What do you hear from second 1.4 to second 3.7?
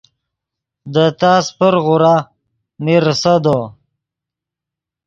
پر غورا میر ریسدو